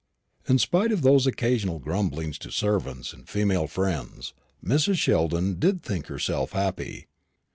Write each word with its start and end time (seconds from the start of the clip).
In 0.49 0.57
spite 0.57 0.91
of 0.91 1.03
those 1.03 1.27
occasional 1.27 1.77
grumblings 1.77 2.39
to 2.39 2.49
servants 2.51 3.13
and 3.13 3.29
female 3.29 3.67
friends, 3.67 4.33
Mrs. 4.65 4.95
Sheldon 4.97 5.59
did 5.59 5.83
think 5.83 6.07
herself 6.07 6.53
happy. 6.53 7.05